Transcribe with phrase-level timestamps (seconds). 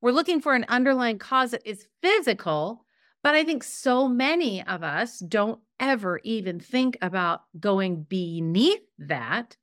[0.00, 2.84] we're looking for an underlying cause that is physical.
[3.22, 9.56] But I think so many of us don't ever even think about going beneath that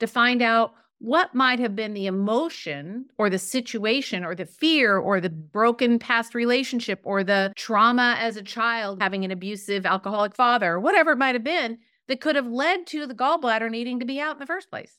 [0.00, 4.98] to find out what might have been the emotion or the situation or the fear
[4.98, 10.34] or the broken past relationship or the trauma as a child having an abusive alcoholic
[10.34, 11.78] father whatever it might have been
[12.08, 14.98] that could have led to the gallbladder needing to be out in the first place.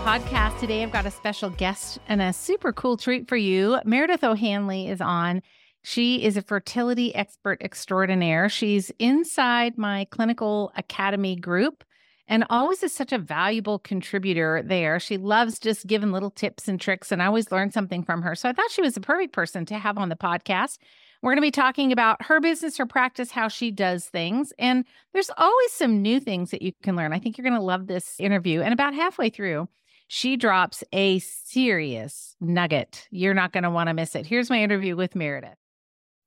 [0.00, 0.58] Podcast.
[0.58, 3.78] Today, I've got a special guest and a super cool treat for you.
[3.84, 5.42] Meredith O'Hanley is on.
[5.82, 8.48] She is a fertility expert extraordinaire.
[8.48, 11.84] She's inside my clinical academy group
[12.26, 15.00] and always is such a valuable contributor there.
[15.00, 18.34] She loves just giving little tips and tricks, and I always learn something from her.
[18.34, 20.78] So I thought she was the perfect person to have on the podcast.
[21.22, 24.52] We're going to be talking about her business, her practice, how she does things.
[24.58, 27.12] And there's always some new things that you can learn.
[27.12, 28.62] I think you're going to love this interview.
[28.62, 29.68] And about halfway through,
[30.12, 33.06] she drops a serious nugget.
[33.12, 34.26] You're not going to want to miss it.
[34.26, 35.54] Here's my interview with Meredith.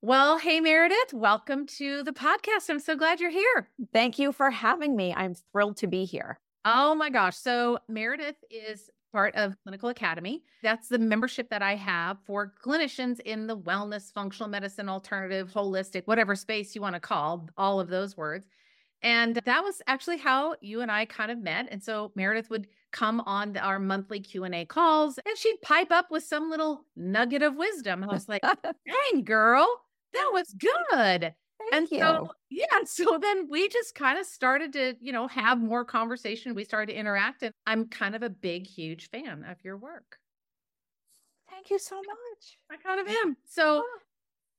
[0.01, 2.69] Well, hey, Meredith, welcome to the podcast.
[2.69, 3.67] I'm so glad you're here.
[3.91, 5.13] Thank you for having me.
[5.13, 6.39] I'm thrilled to be here.
[6.63, 7.35] Oh my gosh.
[7.35, 10.43] So, Meredith is part of Clinical Academy.
[10.61, 16.03] That's the membership that I have for clinicians in the wellness, functional medicine, alternative, holistic,
[16.05, 18.47] whatever space you want to call all of those words.
[19.03, 21.67] And that was actually how you and I kind of met.
[21.69, 26.23] And so Meredith would come on our monthly Q&A calls and she'd pipe up with
[26.23, 28.03] some little nugget of wisdom.
[28.03, 28.41] I was like,
[29.11, 29.67] dang girl,
[30.13, 31.33] that was good.
[31.71, 31.99] Thank and you.
[31.99, 36.55] so yeah, so then we just kind of started to, you know, have more conversation.
[36.55, 40.17] We started to interact and I'm kind of a big huge fan of your work.
[41.49, 42.57] Thank you so much.
[42.71, 43.37] I kind of am.
[43.45, 43.83] So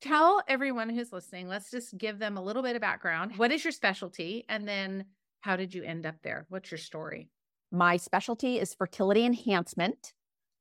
[0.01, 3.33] tell everyone who's listening, let's just give them a little bit of background.
[3.37, 5.07] What is your specialty and then
[5.41, 6.47] how did you end up there?
[6.49, 7.31] What's your story?
[7.71, 10.15] My specialty is fertility enhancement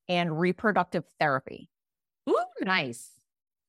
[0.09, 1.69] and reproductive therapy.
[2.29, 3.11] Ooh, nice.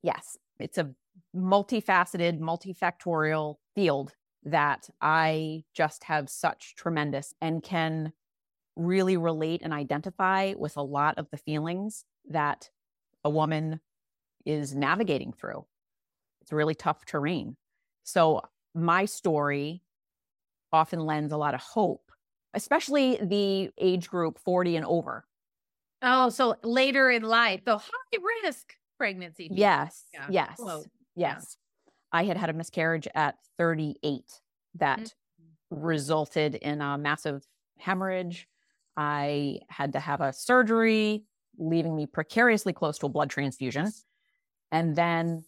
[0.03, 0.91] Yes, it's a
[1.37, 4.13] multifaceted, multifactorial field
[4.45, 8.13] that I just have such tremendous and can
[8.77, 12.71] really relate and identify with a lot of the feelings that
[13.25, 13.81] a woman
[14.45, 15.65] is navigating through.
[16.43, 17.57] It's really tough terrain.
[18.03, 18.43] So,
[18.75, 19.83] my story
[20.73, 22.11] often lends a lot of hope,
[22.53, 25.25] especially the age group 40 and over.
[26.03, 29.49] Oh, so later in life, the high risk pregnancy.
[29.51, 30.05] Yes.
[30.13, 30.27] Yeah.
[30.29, 30.57] Yes.
[30.59, 30.85] Whoa.
[31.17, 31.57] Yes.
[31.57, 31.93] Yeah.
[32.13, 34.23] I had had a miscarriage at 38
[34.77, 35.85] that mm-hmm.
[35.85, 37.47] resulted in a massive
[37.79, 38.47] hemorrhage.
[38.97, 41.25] I had to have a surgery,
[41.59, 43.91] leaving me precariously close to a blood transfusion,
[44.75, 45.45] and then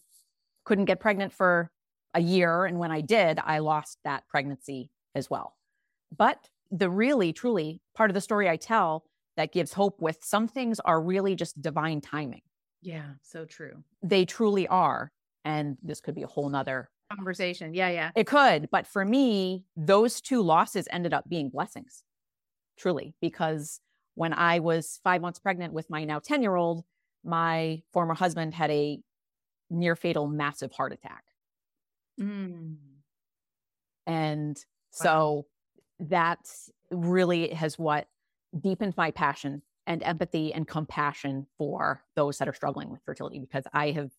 [0.63, 1.69] couldn't get pregnant for
[2.13, 2.65] a year.
[2.65, 5.57] And when I did, I lost that pregnancy as well.
[6.17, 9.03] But the really, truly part of the story I tell
[9.35, 12.41] that gives hope with some things are really just divine timing.
[12.81, 13.83] Yeah, so true.
[14.01, 15.11] They truly are.
[15.43, 17.73] And this could be a whole nother conversation.
[17.73, 18.11] Yeah, yeah.
[18.15, 18.69] It could.
[18.71, 22.03] But for me, those two losses ended up being blessings,
[22.77, 23.81] truly, because
[24.15, 26.85] when I was five months pregnant with my now 10 year old,
[27.23, 28.99] my former husband had a
[29.69, 31.23] near fatal massive heart attack.
[32.19, 32.75] Mm.
[34.05, 35.45] And so
[35.99, 36.05] wow.
[36.09, 36.39] that
[36.91, 38.07] really has what
[38.59, 43.65] deepened my passion and empathy and compassion for those that are struggling with fertility because
[43.73, 44.11] I have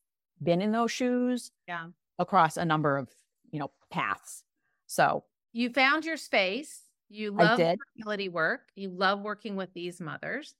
[0.43, 1.89] been in those shoes yeah.
[2.19, 3.09] across a number of,
[3.51, 4.45] you know, paths.
[4.87, 6.83] So you found your space.
[7.11, 8.69] You love fertility work.
[8.77, 10.55] You love working with these mothers.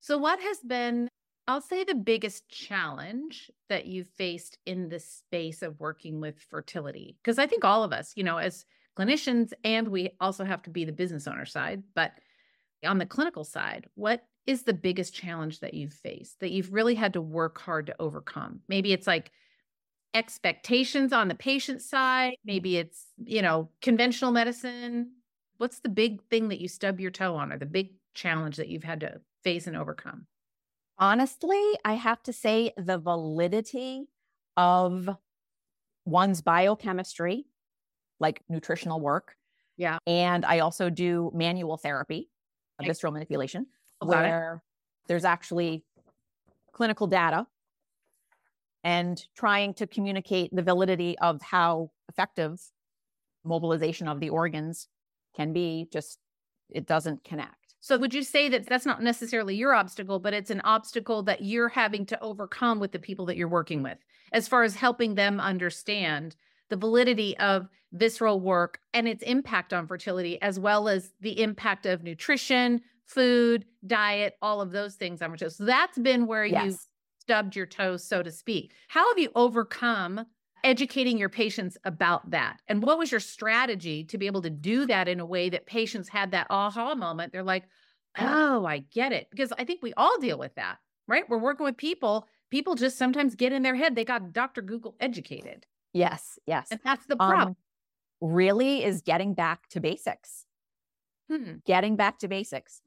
[0.00, 1.08] So what has been
[1.50, 7.16] I'll say the biggest challenge that you've faced in the space of working with fertility,
[7.20, 8.64] because I think all of us, you know, as
[8.96, 12.12] clinicians, and we also have to be the business owner side, but
[12.84, 16.94] on the clinical side, what is the biggest challenge that you've faced that you've really
[16.94, 18.60] had to work hard to overcome?
[18.68, 19.32] Maybe it's like
[20.14, 25.14] expectations on the patient side, maybe it's, you know, conventional medicine.
[25.58, 28.68] What's the big thing that you stub your toe on or the big challenge that
[28.68, 30.28] you've had to face and overcome?
[31.00, 34.06] Honestly, I have to say the validity
[34.56, 35.08] of
[36.04, 37.46] one's biochemistry,
[38.20, 39.34] like nutritional work.
[39.78, 39.98] Yeah.
[40.06, 42.28] And I also do manual therapy,
[42.78, 43.66] uh, visceral manipulation,
[44.00, 44.62] where
[45.08, 45.84] there's actually
[46.72, 47.46] clinical data
[48.84, 52.60] and trying to communicate the validity of how effective
[53.44, 54.88] mobilization of the organs
[55.34, 56.18] can be just
[56.68, 60.50] it doesn't connect so would you say that that's not necessarily your obstacle but it's
[60.50, 63.98] an obstacle that you're having to overcome with the people that you're working with
[64.32, 66.36] as far as helping them understand
[66.68, 71.86] the validity of visceral work and its impact on fertility as well as the impact
[71.86, 76.64] of nutrition food diet all of those things on fertility so that's been where yes.
[76.64, 76.76] you
[77.18, 80.24] stubbed your toes so to speak how have you overcome
[80.64, 82.58] educating your patients about that.
[82.68, 85.66] And what was your strategy to be able to do that in a way that
[85.66, 87.32] patients had that aha moment?
[87.32, 87.64] They're like,
[88.18, 89.28] oh, I get it.
[89.30, 91.28] Because I think we all deal with that, right?
[91.28, 92.26] We're working with people.
[92.50, 94.62] People just sometimes get in their head, they got Dr.
[94.62, 95.66] Google educated.
[95.92, 96.68] Yes, yes.
[96.70, 97.48] And that's the problem.
[97.48, 97.56] Um,
[98.20, 100.46] really is getting back to basics.
[101.30, 101.56] Hmm.
[101.64, 102.80] Getting back to basics,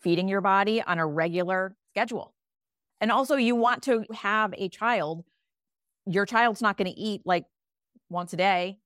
[0.00, 2.34] feeding your body on a regular schedule.
[3.00, 5.24] And also, you want to have a child
[6.06, 7.44] your child's not going to eat like
[8.08, 8.78] once a day,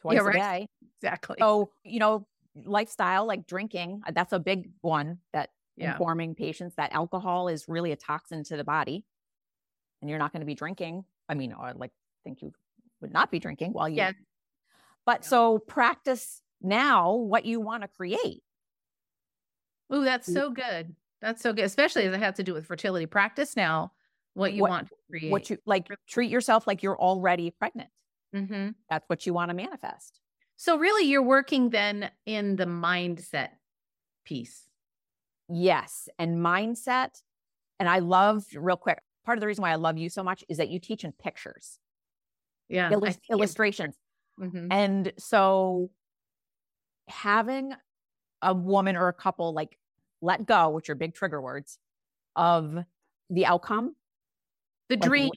[0.00, 0.36] twice yeah, right.
[0.36, 0.68] a day.
[0.98, 1.36] Exactly.
[1.38, 2.26] So, you know,
[2.64, 5.92] lifestyle like drinking, uh, that's a big one that yeah.
[5.92, 9.04] informing patients that alcohol is really a toxin to the body
[10.00, 11.04] and you're not going to be drinking.
[11.28, 11.92] I mean, or like
[12.24, 12.52] think you
[13.00, 13.96] would not be drinking while you.
[13.96, 14.12] Yeah.
[15.04, 15.28] But yeah.
[15.28, 18.42] so practice now what you want to create.
[19.90, 20.94] Oh, that's so good.
[21.22, 23.92] That's so good, especially as it has to do with fertility practice now
[24.36, 25.30] what you what, want to create.
[25.30, 27.88] What you like, treat yourself like you're already pregnant.
[28.34, 28.70] Mm-hmm.
[28.90, 30.20] That's what you want to manifest.
[30.56, 33.50] So, really, you're working then in the mindset
[34.24, 34.68] piece.
[35.48, 36.08] Yes.
[36.18, 37.22] And mindset.
[37.78, 40.44] And I love, real quick, part of the reason why I love you so much
[40.48, 41.78] is that you teach in pictures.
[42.68, 42.90] Yeah.
[42.90, 43.96] Illust- illustrations.
[44.40, 44.66] Mm-hmm.
[44.70, 45.90] And so,
[47.08, 47.72] having
[48.42, 49.78] a woman or a couple like
[50.20, 51.78] let go, which are big trigger words,
[52.34, 52.76] of
[53.30, 53.94] the outcome
[54.88, 55.30] the like, dream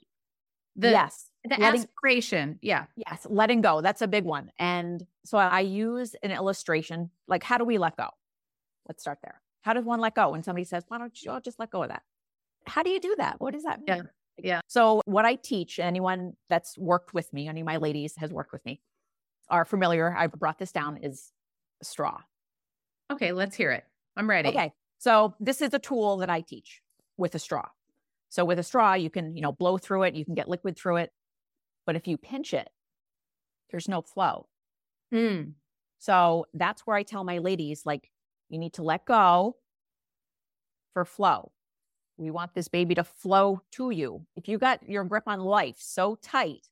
[0.75, 1.29] the yes.
[1.43, 2.85] the letting, aspiration yeah.
[2.95, 4.51] Yes letting go that's a big one.
[4.59, 8.09] And so i use an illustration like how do we let go?
[8.87, 9.41] Let's start there.
[9.61, 11.89] How does one let go when somebody says why don't you just let go of
[11.89, 12.03] that?
[12.65, 13.39] How do you do that?
[13.39, 13.97] What does that mean?
[13.97, 14.01] Yeah
[14.43, 14.61] yeah.
[14.67, 18.51] so what i teach anyone that's worked with me any of my ladies has worked
[18.51, 18.79] with me
[19.49, 21.31] are familiar i brought this down is
[21.81, 22.19] straw.
[23.11, 23.85] Okay let's hear it.
[24.15, 24.49] I'm ready.
[24.49, 26.81] Okay so this is a tool that i teach
[27.17, 27.67] with a straw
[28.29, 30.77] so with a straw, you can, you know, blow through it, you can get liquid
[30.77, 31.11] through it.
[31.85, 32.69] But if you pinch it,
[33.71, 34.47] there's no flow.
[35.13, 35.53] Mm.
[35.97, 38.09] So that's where I tell my ladies, like,
[38.49, 39.57] you need to let go
[40.93, 41.51] for flow.
[42.17, 44.25] We want this baby to flow to you.
[44.35, 46.67] If you got your grip on life so tight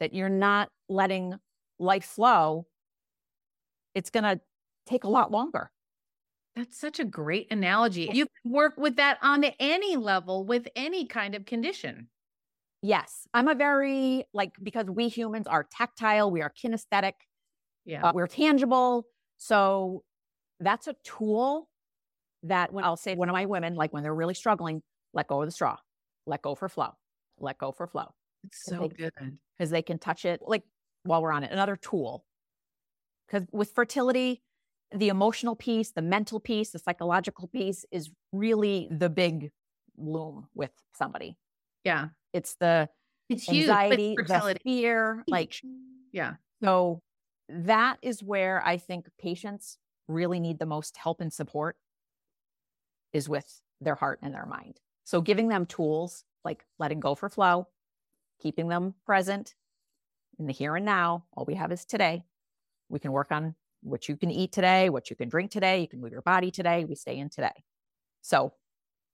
[0.00, 1.34] that you're not letting
[1.78, 2.66] life flow,
[3.94, 4.40] it's going to
[4.86, 5.70] take a lot longer.
[6.54, 8.10] That's such a great analogy.
[8.12, 12.08] You can work with that on any level with any kind of condition.
[12.82, 13.26] Yes.
[13.32, 17.12] I'm a very, like, because we humans are tactile, we are kinesthetic,
[17.84, 18.08] yeah.
[18.08, 19.06] Uh, we're tangible.
[19.38, 20.04] So
[20.60, 21.68] that's a tool
[22.44, 24.82] that when I'll say one of my women, like when they're really struggling,
[25.12, 25.76] let go of the straw,
[26.26, 26.90] let go for flow,
[27.38, 28.14] let go for flow.
[28.44, 29.12] It's so they, good.
[29.56, 30.62] Because they can touch it, like
[31.04, 32.24] while we're on it, another tool.
[33.26, 34.42] Because with fertility,
[34.94, 39.50] the emotional piece, the mental piece, the psychological piece is really the big
[39.96, 41.36] loom with somebody.
[41.84, 42.08] Yeah.
[42.32, 42.88] It's the
[43.28, 45.54] it's anxiety, huge, the fear, like
[46.12, 46.34] yeah.
[46.62, 47.02] So
[47.48, 49.78] that is where I think patients
[50.08, 51.76] really need the most help and support
[53.12, 54.80] is with their heart and their mind.
[55.04, 57.68] So giving them tools like letting go for flow,
[58.40, 59.54] keeping them present
[60.38, 61.24] in the here and now.
[61.34, 62.24] All we have is today.
[62.88, 65.88] We can work on what you can eat today, what you can drink today, you
[65.88, 67.64] can move your body today, we stay in today.
[68.22, 68.54] So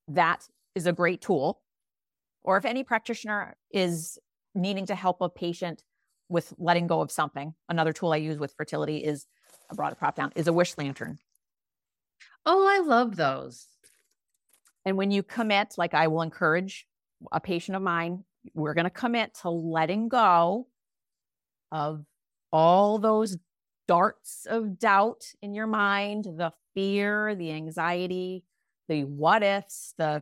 [0.07, 1.61] that is a great tool.
[2.43, 4.17] Or if any practitioner is
[4.55, 5.83] needing to help a patient
[6.29, 9.25] with letting go of something, another tool I use with fertility is
[9.71, 11.17] I brought a prop down, is a wish lantern.
[12.45, 13.67] Oh, I love those.
[14.85, 16.87] And when you commit, like I will encourage
[17.31, 18.23] a patient of mine,
[18.53, 20.67] we're going to commit to letting go
[21.71, 22.05] of
[22.51, 23.37] all those
[23.89, 28.43] darts of doubt in your mind, the fear, the anxiety,
[28.87, 30.21] the what ifs, the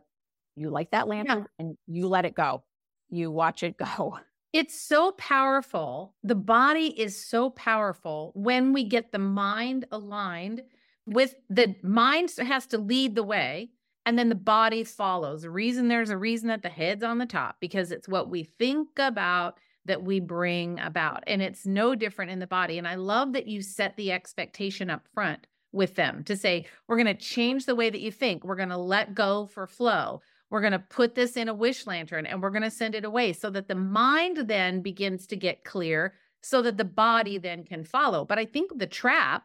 [0.56, 1.44] you like that lantern yeah.
[1.58, 2.64] and you let it go.
[3.10, 4.18] You watch it go.
[4.54, 6.14] It's so powerful.
[6.24, 10.62] The body is so powerful when we get the mind aligned
[11.04, 13.68] with the mind has to lead the way
[14.06, 15.42] and then the body follows.
[15.42, 18.44] The reason there's a reason that the head's on the top because it's what we
[18.44, 21.24] think about that we bring about.
[21.26, 22.78] And it's no different in the body.
[22.78, 26.96] And I love that you set the expectation up front with them to say, we're
[26.96, 28.44] going to change the way that you think.
[28.44, 30.20] We're going to let go for flow.
[30.50, 33.04] We're going to put this in a wish lantern and we're going to send it
[33.04, 37.64] away so that the mind then begins to get clear so that the body then
[37.64, 38.24] can follow.
[38.24, 39.44] But I think the trap,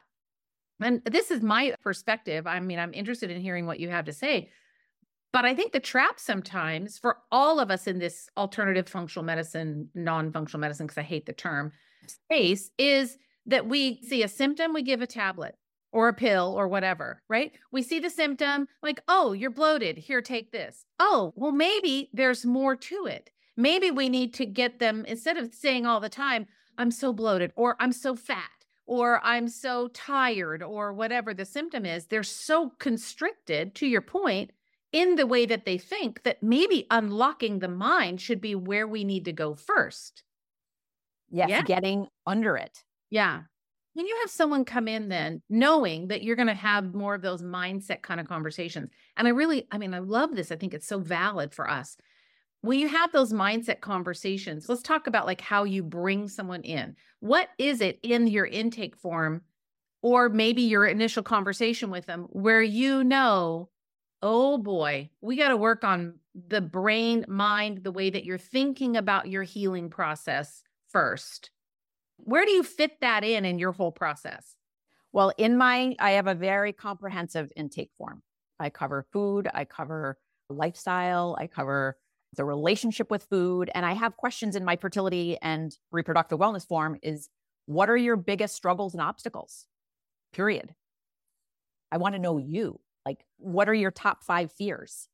[0.79, 2.47] and this is my perspective.
[2.47, 4.49] I mean, I'm interested in hearing what you have to say.
[5.33, 9.89] But I think the trap sometimes for all of us in this alternative functional medicine,
[9.95, 11.71] non functional medicine, because I hate the term
[12.07, 15.55] space, is that we see a symptom, we give a tablet
[15.91, 17.51] or a pill or whatever, right?
[17.71, 19.97] We see the symptom, like, oh, you're bloated.
[19.97, 20.85] Here, take this.
[20.99, 23.31] Oh, well, maybe there's more to it.
[23.57, 26.47] Maybe we need to get them, instead of saying all the time,
[26.77, 28.49] I'm so bloated or I'm so fat
[28.85, 34.51] or I'm so tired or whatever the symptom is, they're so constricted, to your point,
[34.93, 39.03] in the way that they think that maybe unlocking the mind should be where we
[39.03, 40.23] need to go first.
[41.29, 41.63] Yes, yeah.
[41.63, 42.83] getting under it.
[43.09, 43.41] Yeah.
[43.95, 47.21] When you have someone come in, then knowing that you're going to have more of
[47.21, 48.89] those mindset kind of conversations.
[49.17, 50.51] And I really, I mean, I love this.
[50.51, 51.97] I think it's so valid for us.
[52.61, 56.95] When you have those mindset conversations, let's talk about like how you bring someone in.
[57.19, 59.41] What is it in your intake form
[60.01, 63.69] or maybe your initial conversation with them where you know
[64.23, 68.95] oh boy, we got to work on the brain, mind, the way that you're thinking
[68.97, 71.51] about your healing process first.
[72.17, 74.55] Where do you fit that in in your whole process?
[75.11, 78.23] Well, in my, I have a very comprehensive intake form.
[78.59, 80.17] I cover food, I cover
[80.49, 81.97] lifestyle, I cover
[82.35, 86.97] the relationship with food, and I have questions in my fertility and reproductive wellness form
[87.03, 87.29] is
[87.65, 89.67] what are your biggest struggles and obstacles?
[90.31, 90.73] Period.
[91.91, 92.79] I want to know you.
[93.05, 95.07] Like, what are your top five fears?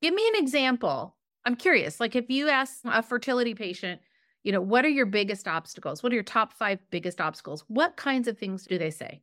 [0.00, 1.16] Give me an example.
[1.44, 2.00] I'm curious.
[2.00, 4.00] Like, if you ask a fertility patient,
[4.44, 6.02] you know, what are your biggest obstacles?
[6.02, 7.64] What are your top five biggest obstacles?
[7.68, 9.22] What kinds of things do they say?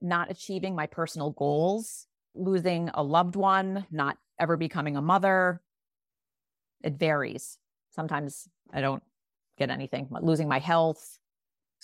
[0.00, 5.60] Not achieving my personal goals, losing a loved one, not ever becoming a mother.
[6.82, 7.58] It varies.
[7.90, 9.02] Sometimes I don't
[9.58, 11.18] get anything, losing my health,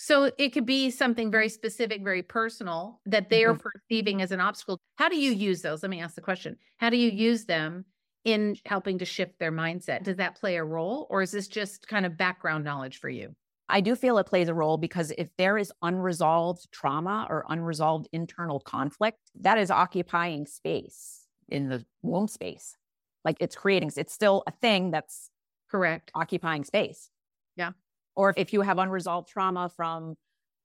[0.01, 3.67] so it could be something very specific, very personal that they are mm-hmm.
[3.67, 4.79] perceiving as an obstacle.
[4.95, 5.83] How do you use those?
[5.83, 6.55] Let me ask the question.
[6.77, 7.83] How do you use them
[8.23, 10.03] in helping to shift their mindset?
[10.03, 13.35] Does that play a role or is this just kind of background knowledge for you?
[13.67, 18.07] I do feel it plays a role because if there is unresolved trauma or unresolved
[18.13, 22.77] internal conflict, that is occupying space in the womb space.
[23.25, 25.29] Like it's creating, it's still a thing that's
[25.69, 27.09] correct, occupying space.
[27.57, 27.71] Yeah
[28.19, 30.17] or if you have unresolved trauma from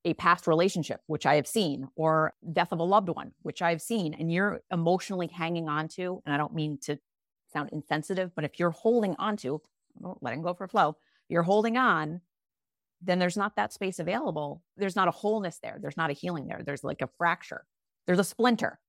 [0.05, 3.81] a past relationship, which I have seen, or death of a loved one, which I've
[3.81, 6.99] seen, and you're emotionally hanging on to, and I don't mean to
[7.53, 9.63] sound insensitive, but if you're holding on to,
[10.21, 10.97] letting go for flow,
[11.29, 12.23] you're holding on,
[13.01, 14.65] then there's not that space available.
[14.77, 15.79] There's not a wholeness there.
[15.81, 16.63] There's not a healing there.
[16.67, 17.67] There's like a fracture.
[18.09, 18.81] There's a splinter.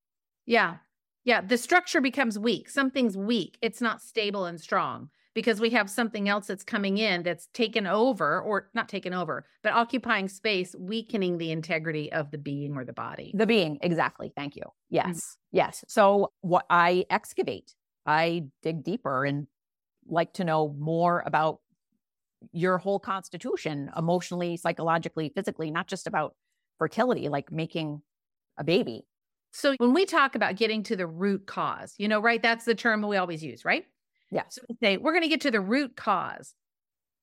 [0.47, 0.77] Yeah.
[1.23, 1.41] Yeah.
[1.41, 2.67] The structure becomes weak.
[2.67, 3.59] Something's weak.
[3.61, 7.85] It's not stable and strong because we have something else that's coming in that's taken
[7.85, 12.85] over or not taken over, but occupying space, weakening the integrity of the being or
[12.85, 13.31] the body.
[13.35, 14.31] The being, exactly.
[14.35, 14.63] Thank you.
[14.89, 15.07] Yes.
[15.07, 15.57] Mm-hmm.
[15.57, 15.85] Yes.
[15.87, 17.75] So what I excavate,
[18.05, 19.45] I dig deeper and
[20.07, 21.59] like to know more about
[22.53, 26.35] your whole constitution, emotionally, psychologically, physically, not just about
[26.77, 28.01] fertility, like making
[28.57, 29.05] a baby.
[29.51, 32.41] So when we talk about getting to the root cause, you know, right?
[32.41, 33.85] That's the term we always use, right?
[34.31, 34.43] Yeah.
[34.49, 36.53] So we say we're going to get to the root cause.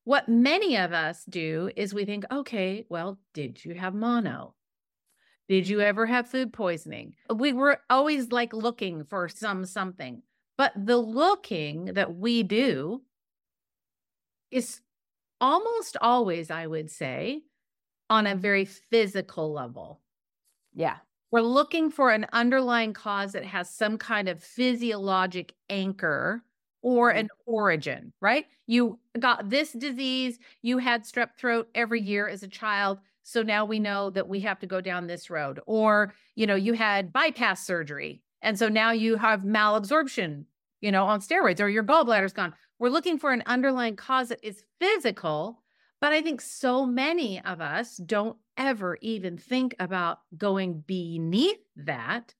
[0.05, 4.55] What many of us do is we think, okay, well, did you have mono?
[5.49, 7.15] Did you ever have food poisoning?
[7.35, 10.23] We were always like looking for some something.
[10.57, 13.03] But the looking that we do
[14.51, 14.81] is
[15.41, 17.43] almost always, I would say,
[18.09, 20.01] on a very physical level.
[20.75, 20.97] Yeah.
[21.31, 26.43] We're looking for an underlying cause that has some kind of physiologic anchor
[26.83, 27.21] or mm-hmm.
[27.21, 28.47] an origin, right?
[28.67, 32.99] You got this disease, you had strep throat every year as a child.
[33.23, 35.61] So now we know that we have to go down this road.
[35.67, 38.23] Or, you know, you had bypass surgery.
[38.43, 40.45] And so now you have malabsorption,
[40.81, 42.55] you know, on steroids or your gallbladder's gone.
[42.81, 45.63] We're looking for an underlying cause that is physical.
[46.01, 52.35] But I think so many of us don't ever even think about going beneath that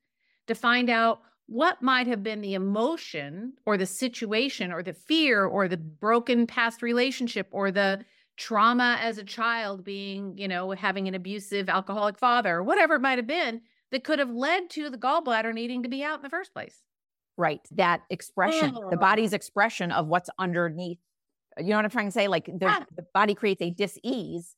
[0.49, 5.45] to find out what might have been the emotion or the situation or the fear
[5.45, 8.05] or the broken past relationship or the
[8.37, 13.01] trauma as a child being, you know, having an abusive alcoholic father or whatever it
[13.01, 16.23] might have been that could have led to the gallbladder needing to be out in
[16.23, 16.83] the first place.
[17.37, 17.61] Right.
[17.73, 18.91] That expression, oh.
[18.91, 20.99] the body's expression of what's underneath.
[21.59, 22.29] You know what I'm trying to say?
[22.29, 22.85] Like yeah.
[22.97, 24.57] the body creates a dis-ease,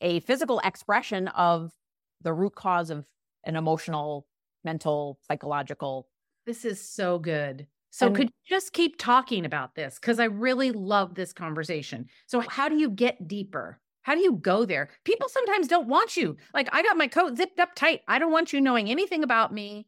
[0.00, 1.72] a physical expression of
[2.20, 3.06] the root cause of
[3.44, 4.26] an emotional,
[4.64, 6.08] mental, psychological
[6.46, 7.66] this is so good.
[7.90, 9.98] So and, could you just keep talking about this?
[10.00, 12.06] Because I really love this conversation.
[12.26, 13.80] So how do you get deeper?
[14.02, 14.90] How do you go there?
[15.04, 16.36] People sometimes don't want you.
[16.54, 18.00] Like I got my coat zipped up tight.
[18.08, 19.86] I don't want you knowing anything about me.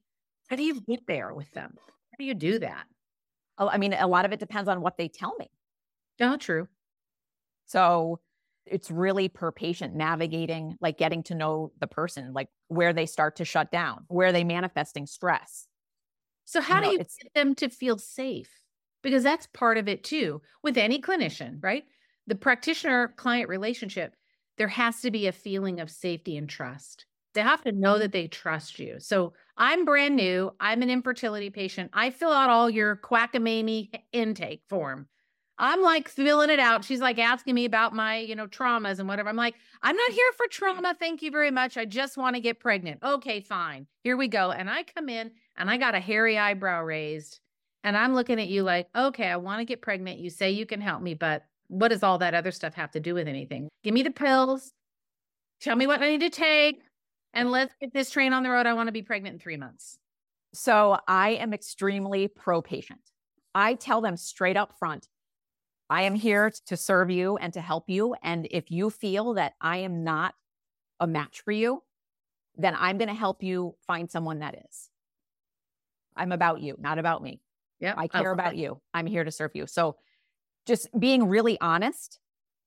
[0.49, 1.75] How do you get there with them?
[1.77, 2.85] How do you do that?
[3.59, 5.51] Oh, I mean, a lot of it depends on what they tell me.
[6.21, 6.69] Oh, true.
[7.67, 8.21] So
[8.67, 13.37] it's really per patient navigating, like getting to know the person, like where they start
[13.37, 15.67] to shut down, where they manifesting stress.
[16.45, 18.51] So how know, do you get them to feel safe?
[19.03, 21.85] Because that's part of it too with any clinician, right?
[22.27, 24.15] The practitioner client relationship,
[24.57, 27.07] there has to be a feeling of safety and trust.
[27.35, 28.13] They have to know that mm-hmm.
[28.13, 28.97] they trust you.
[29.01, 30.53] So I'm brand new.
[30.61, 31.91] I'm an infertility patient.
[31.93, 35.09] I fill out all your quackamamie intake form.
[35.57, 36.85] I'm like filling it out.
[36.85, 39.29] She's like asking me about my, you know, traumas and whatever.
[39.29, 40.97] I'm like, I'm not here for trauma.
[40.99, 41.77] Thank you very much.
[41.77, 43.01] I just want to get pregnant.
[43.05, 43.87] Okay, fine.
[44.03, 44.51] Here we go.
[44.51, 47.41] And I come in and I got a hairy eyebrow raised.
[47.83, 50.19] And I'm looking at you like, okay, I want to get pregnant.
[50.19, 53.01] You say you can help me, but what does all that other stuff have to
[53.01, 53.69] do with anything?
[53.83, 54.73] Give me the pills.
[55.61, 56.83] Tell me what I need to take.
[57.35, 58.67] And let's get this train on the road.
[58.67, 59.99] I want to be pregnant in three months.
[60.53, 63.01] So I am extremely pro patient.
[63.55, 65.09] I tell them straight up front
[65.91, 68.15] I am here to serve you and to help you.
[68.23, 70.35] And if you feel that I am not
[70.99, 71.83] a match for you,
[72.57, 74.91] then I'm going to help you find someone that is.
[76.17, 77.41] I'm about you, not about me.
[77.81, 77.95] Yeah.
[77.97, 78.81] I care about you.
[78.93, 79.67] I'm here to serve you.
[79.67, 79.97] So
[80.67, 82.19] just being really honest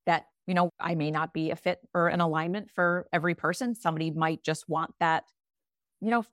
[0.06, 3.74] that, you know, I may not be a fit or an alignment for every person.
[3.74, 5.24] Somebody might just want that,
[6.00, 6.24] you know,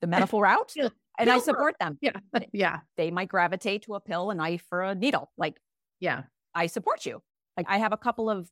[0.00, 0.74] the medical route.
[1.18, 1.98] And I support them.
[2.02, 2.18] Yeah.
[2.52, 2.80] Yeah.
[2.96, 5.30] They might gravitate to a pill, a knife, or a needle.
[5.36, 5.56] Like
[6.00, 6.22] yeah.
[6.54, 7.22] I support you.
[7.56, 8.48] Like I have a couple of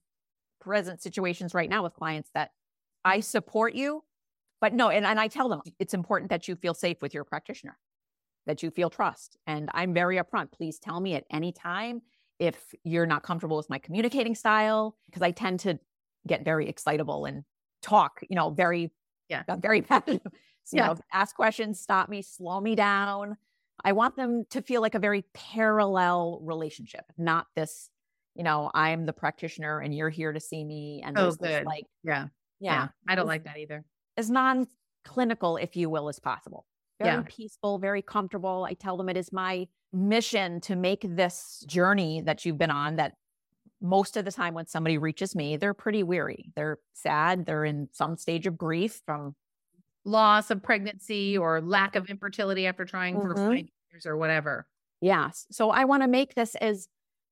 [0.61, 2.51] present situations right now with clients that
[3.05, 4.03] I support you,
[4.61, 7.25] but no, and, and I tell them it's important that you feel safe with your
[7.25, 7.79] practitioner,
[8.47, 9.37] that you feel trust.
[9.47, 10.53] And I'm very upfront.
[10.53, 12.03] Please tell me at any time
[12.39, 15.79] if you're not comfortable with my communicating style, because I tend to
[16.27, 17.45] get very excitable and
[17.83, 18.93] talk, you know, very,
[19.29, 20.23] yeah, very passionate.
[20.65, 20.89] So, yeah.
[20.89, 23.37] You know, ask questions, stop me, slow me down.
[23.85, 27.91] I want them to feel like a very parallel relationship, not this,
[28.35, 31.03] you know, I'm the practitioner and you're here to see me.
[31.05, 31.65] And oh, good.
[31.65, 32.29] like, yeah.
[32.59, 32.75] yeah.
[32.75, 32.89] Yeah.
[33.09, 33.85] I don't like that either.
[34.17, 34.67] As non
[35.05, 36.67] clinical, if you will, as possible.
[36.99, 37.23] Very yeah.
[37.27, 38.67] peaceful, very comfortable.
[38.69, 42.97] I tell them it is my mission to make this journey that you've been on
[42.97, 43.15] that
[43.81, 46.53] most of the time when somebody reaches me, they're pretty weary.
[46.57, 47.47] They're sad.
[47.47, 49.35] They're in some stage of grief from
[50.05, 53.29] loss of pregnancy or lack of infertility after trying mm-hmm.
[53.29, 54.67] for five years or whatever.
[55.01, 55.47] Yes.
[55.51, 56.89] So I want to make this as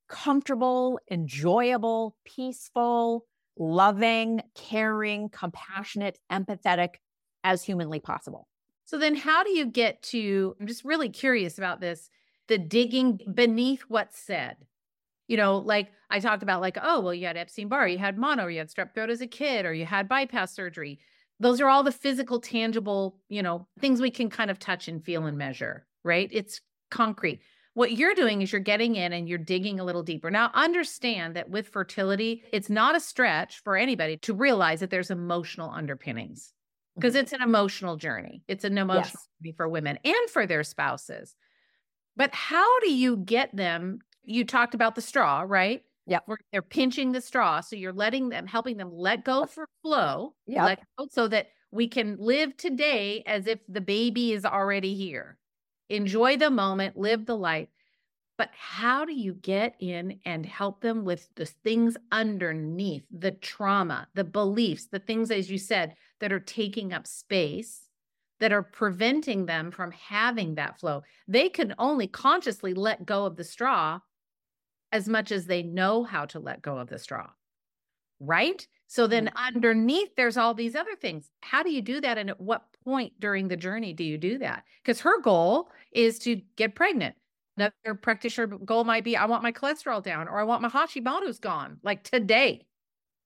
[0.09, 3.24] comfortable, enjoyable, peaceful,
[3.57, 6.96] loving, caring, compassionate, empathetic
[7.42, 8.48] as humanly possible.
[8.85, 12.11] So then how do you get to I'm just really curious about this,
[12.49, 14.57] the digging beneath what's said.
[15.27, 18.18] You know, like I talked about like, oh, well, you had Epstein Barr, you had
[18.18, 20.99] mono, you had strep throat as a kid, or you had bypass surgery.
[21.40, 25.03] Those are all the physical tangible you know things we can kind of touch and
[25.05, 26.29] feel and measure right?
[26.33, 27.40] It's concrete.
[27.73, 30.31] What you're doing is you're getting in and you're digging a little deeper.
[30.31, 35.11] Now understand that with fertility it's not a stretch for anybody to realize that there's
[35.11, 36.54] emotional underpinnings
[36.95, 37.23] because mm-hmm.
[37.23, 39.29] it's an emotional journey it's an emotional yes.
[39.43, 41.35] journey for women and for their spouses
[42.17, 46.19] but how do you get them you talked about the straw right yeah.
[46.53, 47.61] They're pinching the straw.
[47.61, 50.35] So you're letting them, helping them let go for flow.
[50.47, 50.75] Yeah.
[51.11, 55.39] So that we can live today as if the baby is already here.
[55.89, 57.69] Enjoy the moment, live the life.
[58.37, 64.09] But how do you get in and help them with the things underneath the trauma,
[64.15, 67.83] the beliefs, the things, as you said, that are taking up space,
[68.41, 71.03] that are preventing them from having that flow?
[71.29, 74.01] They can only consciously let go of the straw
[74.91, 77.29] as much as they know how to let go of the straw.
[78.21, 78.67] Right?
[78.87, 79.55] So then mm-hmm.
[79.55, 81.29] underneath, there's all these other things.
[81.43, 82.17] How do you do that?
[82.17, 84.65] And at what point during the journey do you do that?
[84.83, 87.17] Because her goal is to get pregnant.
[87.59, 91.39] Another practitioner goal might be I want my cholesterol down or I want my Hashimoto's
[91.39, 92.65] gone, like today.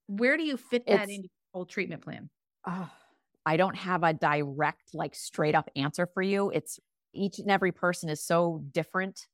[0.09, 2.29] Where do you fit that it's, into your whole treatment plan?
[2.65, 2.87] Uh,
[3.47, 6.51] I don't have a direct, like straight up answer for you.
[6.51, 6.79] It's
[7.15, 9.27] each and every person is so different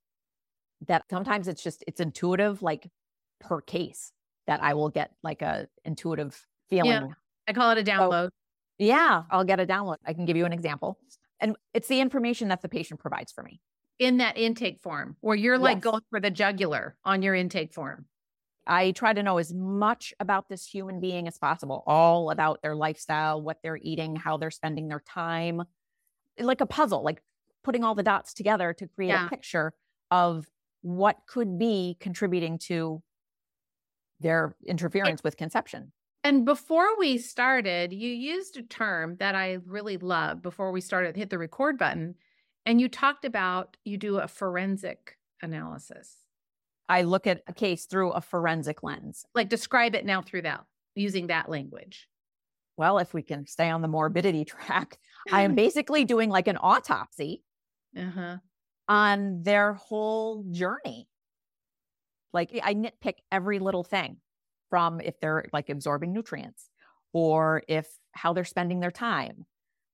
[0.86, 2.90] that sometimes it's just it's intuitive like
[3.40, 4.12] per case
[4.46, 6.90] that I will get like a intuitive feeling.
[6.90, 7.06] Yeah,
[7.48, 8.26] I call it a download.
[8.26, 8.30] So,
[8.78, 9.96] yeah, I'll get a download.
[10.06, 10.98] I can give you an example.
[11.40, 13.60] And it's the information that the patient provides for me.
[13.98, 15.84] In that intake form, where you're like yes.
[15.84, 18.06] going for the jugular on your intake form.
[18.66, 22.74] I try to know as much about this human being as possible, all about their
[22.74, 25.62] lifestyle, what they're eating, how they're spending their time,
[26.38, 27.22] like a puzzle, like
[27.62, 29.26] putting all the dots together to create yeah.
[29.26, 29.72] a picture
[30.10, 30.46] of
[30.82, 33.02] what could be contributing to
[34.20, 35.92] their interference with conception.
[36.22, 41.16] And before we started, you used a term that I really love before we started,
[41.16, 42.14] hit the record button.
[42.64, 46.23] And you talked about you do a forensic analysis.
[46.88, 49.24] I look at a case through a forensic lens.
[49.34, 52.08] Like describe it now through that, using that language.
[52.76, 54.98] Well, if we can stay on the morbidity track,
[55.30, 57.42] I am basically doing like an autopsy
[57.96, 58.36] uh-huh.
[58.88, 61.08] on their whole journey.
[62.32, 64.16] Like I nitpick every little thing
[64.70, 66.68] from if they're like absorbing nutrients
[67.12, 69.46] or if how they're spending their time.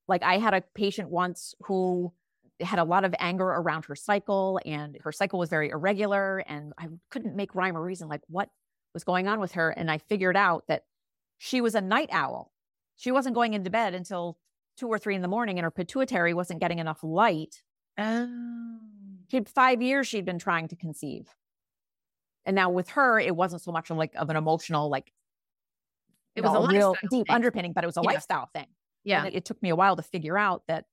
[0.08, 2.12] Like I had a patient once who
[2.62, 6.72] had a lot of anger around her cycle and her cycle was very irregular and
[6.78, 8.48] I couldn't make rhyme or reason like what
[8.94, 10.84] was going on with her and I figured out that
[11.38, 12.52] she was a night owl.
[12.96, 14.38] She wasn't going into bed until
[14.78, 17.62] 2 or 3 in the morning and her pituitary wasn't getting enough light.
[17.98, 18.78] Oh.
[19.30, 21.28] She had 5 years she'd been trying to conceive.
[22.44, 25.12] And now with her, it wasn't so much of like of an emotional, like
[26.34, 27.34] it was know, a real deep thing.
[27.34, 28.10] underpinning, but it was a yeah.
[28.10, 28.66] lifestyle thing.
[29.04, 29.26] Yeah.
[29.26, 30.86] It, it took me a while to figure out that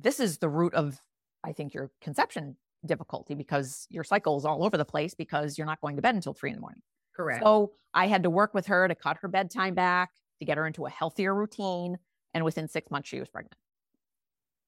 [0.00, 1.00] this is the root of,
[1.44, 2.56] I think, your conception
[2.86, 6.14] difficulty because your cycle is all over the place because you're not going to bed
[6.14, 6.80] until three in the morning.
[7.14, 7.42] Correct.
[7.42, 10.66] So I had to work with her to cut her bedtime back, to get her
[10.66, 11.98] into a healthier routine.
[12.34, 13.54] And within six months, she was pregnant.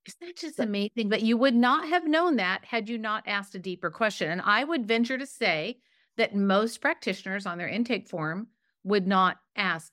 [0.07, 1.09] Isn't that just amazing?
[1.09, 4.31] But you would not have known that had you not asked a deeper question.
[4.31, 5.79] And I would venture to say
[6.17, 8.49] that most practitioners on their intake form
[8.83, 9.93] would not ask,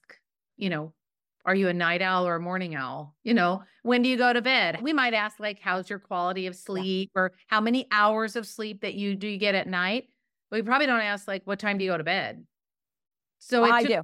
[0.55, 0.93] you know,
[1.47, 3.15] are you a night owl or a morning owl?
[3.23, 4.79] You know, when do you go to bed?
[4.81, 8.81] We might ask, like, how's your quality of sleep or how many hours of sleep
[8.81, 10.09] that you do you get at night?
[10.49, 12.45] we probably don't ask, like, what time do you go to bed?
[13.39, 14.01] So well, I do.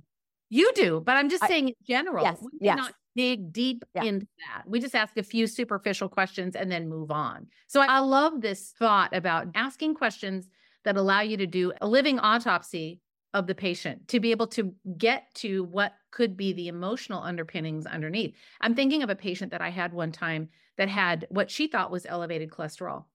[0.50, 2.24] You do, but I'm just I, saying in general.
[2.24, 2.44] Yes.
[2.60, 2.78] yes.
[2.78, 4.04] Not dig deep yeah.
[4.04, 4.64] into that.
[4.68, 7.48] We just ask a few superficial questions and then move on.
[7.68, 10.48] So I love this thought about asking questions
[10.84, 13.00] that allow you to do a living autopsy
[13.34, 17.86] of the patient to be able to get to what could be the emotional underpinnings
[17.86, 18.36] underneath.
[18.62, 21.92] I'm thinking of a patient that I had one time that had what she thought
[21.92, 23.06] was elevated cholesterol.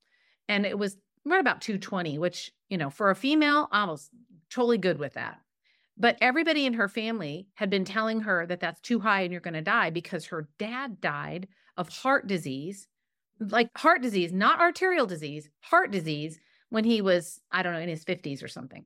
[0.48, 4.10] And it was right about 220, which, you know, for a female, I was
[4.50, 5.38] totally good with that.
[5.96, 9.40] But everybody in her family had been telling her that that's too high and you're
[9.40, 12.86] going to die because her dad died of heart disease,
[13.40, 16.38] like heart disease, not arterial disease, heart disease
[16.70, 18.84] when he was, I don't know, in his 50s or something.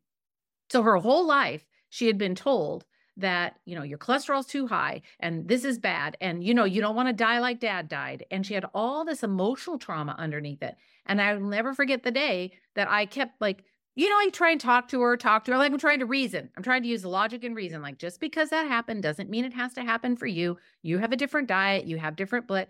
[0.73, 2.87] So her whole life, she had been told
[3.19, 6.17] that, you know, your cholesterol's too high and this is bad.
[6.19, 8.25] And, you know, you don't want to die like dad died.
[8.31, 10.75] And she had all this emotional trauma underneath it.
[11.05, 13.65] And I'll never forget the day that I kept like,
[13.97, 16.07] you know, I try and talk to her, talk to her, like I'm trying to
[16.07, 16.49] reason.
[16.57, 17.83] I'm trying to use logic and reason.
[17.83, 20.57] Like, just because that happened doesn't mean it has to happen for you.
[20.81, 22.69] You have a different diet, you have different blood.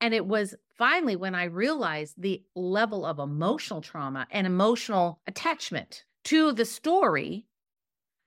[0.00, 6.02] And it was finally when I realized the level of emotional trauma and emotional attachment
[6.24, 7.46] to the story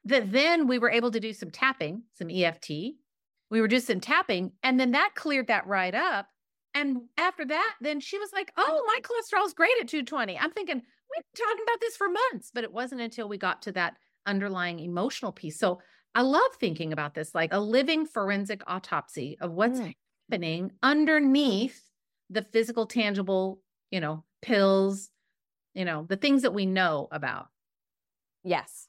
[0.06, 2.70] that then we were able to do some tapping, some EFT.
[3.50, 6.28] We were just some tapping, and then that cleared that right up.
[6.74, 10.38] And after that, then she was like, Oh, my cholesterol's great at 220.
[10.38, 13.62] I'm thinking, we've been talking about this for months, but it wasn't until we got
[13.64, 15.58] to that underlying emotional piece.
[15.58, 15.80] So
[16.14, 19.94] I love thinking about this like a living forensic autopsy of what's mm.
[20.30, 21.82] happening underneath
[22.30, 25.10] the physical, tangible, you know, pills,
[25.74, 27.48] you know, the things that we know about.
[28.48, 28.88] Yes.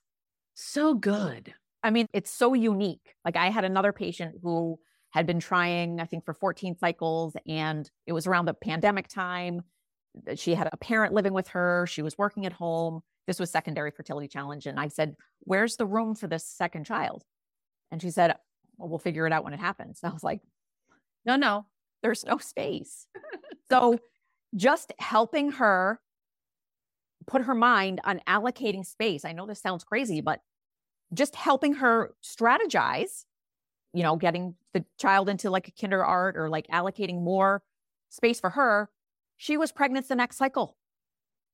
[0.55, 1.55] So good.
[1.83, 3.15] I mean, it's so unique.
[3.25, 4.79] Like I had another patient who
[5.11, 9.63] had been trying, I think, for 14 cycles, and it was around the pandemic time
[10.35, 11.87] she had a parent living with her.
[11.87, 13.01] She was working at home.
[13.27, 14.67] This was secondary fertility challenge.
[14.67, 17.25] And I said, Where's the room for this second child?
[17.91, 18.35] And she said,
[18.77, 20.01] Well, we'll figure it out when it happens.
[20.03, 20.41] And I was like,
[21.25, 21.67] No, no,
[22.03, 23.07] there's no space.
[23.71, 23.99] so
[24.55, 26.01] just helping her
[27.29, 29.25] put her mind on allocating space.
[29.25, 30.41] I know this sounds crazy, but
[31.15, 33.25] just helping her strategize,
[33.95, 37.63] you know, getting the child into like a kinder art or like allocating more
[38.11, 38.91] space for her
[39.39, 40.77] she was pregnant the next cycle,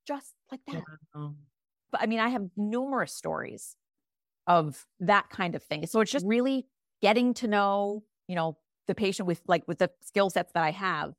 [0.07, 0.83] just like that.
[1.93, 3.77] But I mean, I have numerous stories
[4.47, 5.87] of that kind of thing.
[5.87, 6.67] So it's just really
[7.01, 8.57] getting to know, you know,
[8.89, 11.15] the patient with like with the skill sets that I have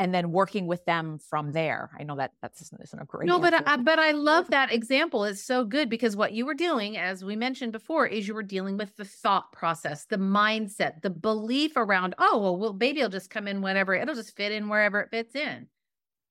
[0.00, 1.90] and then working with them from there.
[1.98, 3.26] I know that that's isn't a great.
[3.26, 5.24] No, but I, but I love that example.
[5.24, 8.42] It's so good because what you were doing, as we mentioned before, is you were
[8.42, 12.14] dealing with the thought process, the mindset, the belief around.
[12.18, 15.10] Oh well, well, baby will just come in whenever it'll just fit in wherever it
[15.10, 15.66] fits in.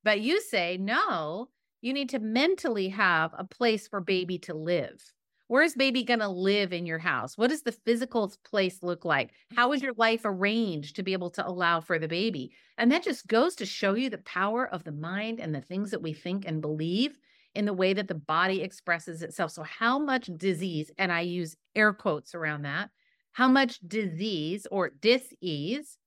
[0.04, 1.50] But you say, no,
[1.82, 5.14] you need to mentally have a place for baby to live.
[5.50, 7.36] Where is baby going to live in your house?
[7.36, 9.32] What does the physical place look like?
[9.56, 12.52] How is your life arranged to be able to allow for the baby?
[12.78, 15.90] And that just goes to show you the power of the mind and the things
[15.90, 17.18] that we think and believe
[17.56, 19.50] in the way that the body expresses itself.
[19.50, 22.92] So, how much disease, and I use air quotes around that,
[23.32, 25.98] how much disease or dis-ease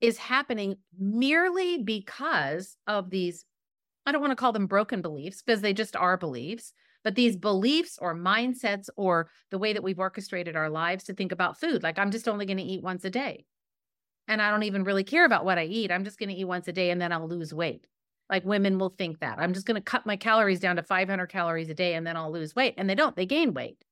[0.00, 3.44] is happening merely because of these
[4.06, 6.72] I don't want to call them broken beliefs because they just are beliefs,
[7.06, 11.30] but these beliefs or mindsets or the way that we've orchestrated our lives to think
[11.30, 11.84] about food.
[11.84, 13.44] Like, I'm just only going to eat once a day.
[14.26, 15.92] And I don't even really care about what I eat.
[15.92, 17.86] I'm just going to eat once a day and then I'll lose weight.
[18.28, 21.28] Like, women will think that I'm just going to cut my calories down to 500
[21.28, 22.74] calories a day and then I'll lose weight.
[22.76, 23.84] And they don't, they gain weight.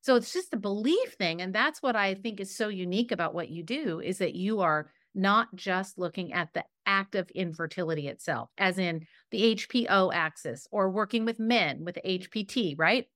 [0.00, 1.40] So it's just a belief thing.
[1.40, 4.62] And that's what I think is so unique about what you do is that you
[4.62, 10.66] are not just looking at the act of infertility itself, as in the HPO axis
[10.72, 13.06] or working with men with HPT, right?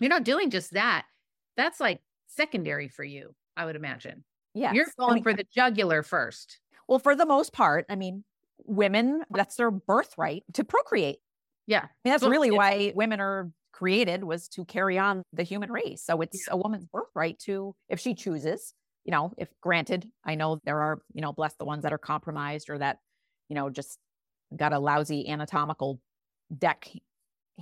[0.00, 1.04] You're not doing just that.
[1.56, 4.24] That's like secondary for you, I would imagine.
[4.54, 4.72] Yeah.
[4.72, 6.58] You're going I mean, for the jugular first.
[6.88, 8.24] Well, for the most part, I mean,
[8.64, 11.18] women, that's their birthright to procreate.
[11.66, 11.80] Yeah.
[11.82, 16.02] I mean, that's really why women are created was to carry on the human race.
[16.02, 16.54] So it's yeah.
[16.54, 18.72] a woman's birthright to, if she chooses,
[19.04, 21.98] you know, if granted, I know there are, you know, bless the ones that are
[21.98, 22.98] compromised or that,
[23.48, 23.98] you know, just
[24.56, 26.00] got a lousy anatomical
[26.56, 26.88] deck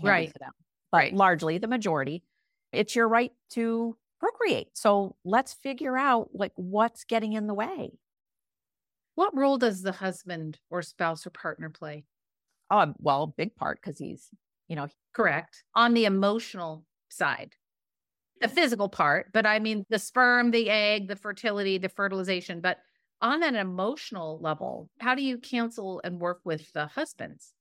[0.03, 0.33] right.
[0.33, 0.53] to them.
[0.93, 1.15] But right.
[1.15, 2.23] largely the majority,
[2.73, 4.69] it's your right to procreate.
[4.75, 7.99] So let's figure out like what's getting in the way.
[9.15, 12.05] What role does the husband or spouse or partner play?
[12.71, 14.29] Oh, well, big part because he's,
[14.69, 17.55] you know, correct on the emotional side
[18.41, 22.61] the physical part, but I mean the sperm, the egg, the fertility, the fertilization.
[22.61, 22.79] But
[23.21, 27.53] on an emotional level, how do you counsel and work with the husbands?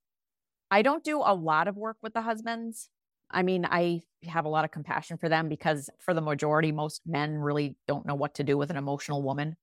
[0.70, 2.90] I don't do a lot of work with the husbands.
[3.32, 7.02] I mean, I have a lot of compassion for them because for the majority, most
[7.06, 9.56] men really don't know what to do with an emotional woman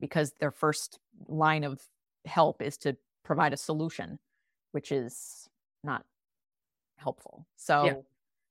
[0.00, 1.80] because their first line of
[2.24, 4.18] help is to provide a solution,
[4.72, 5.48] which is
[5.82, 6.04] not
[6.96, 7.46] helpful.
[7.56, 7.94] So yeah.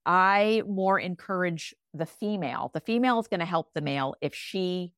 [0.05, 2.71] I more encourage the female.
[2.73, 4.93] The female is going to help the male if she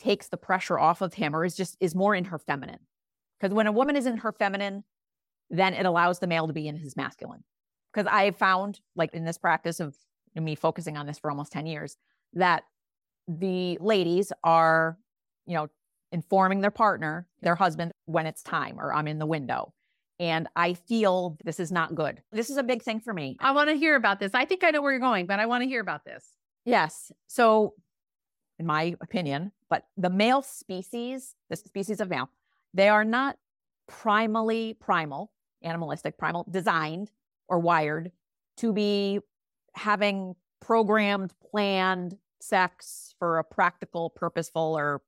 [0.00, 2.80] takes the pressure off of him or is just is more in her feminine.
[3.38, 4.84] Because when a woman is in her feminine,
[5.48, 7.44] then it allows the male to be in his masculine.
[7.92, 9.96] Because I found, like in this practice of
[10.34, 11.96] me focusing on this for almost 10 years,
[12.34, 12.62] that
[13.26, 14.98] the ladies are,
[15.46, 15.68] you know,
[16.12, 19.72] informing their partner, their husband, when it's time or I'm in the window.
[20.18, 22.20] And I feel this is not good.
[22.30, 23.36] This is a big thing for me.
[23.40, 24.32] I want to hear about this.
[24.34, 26.24] I think I know where you're going, but I want to hear about this.
[26.64, 27.10] Yes.
[27.26, 27.74] So,
[28.60, 32.28] in my opinion, but the male species, the species of male,
[32.74, 33.38] they are not
[33.90, 37.10] primally primal, animalistic, primal, designed
[37.48, 38.12] or wired
[38.58, 39.18] to be
[39.74, 45.00] having programmed, planned sex for a practical, purposeful, or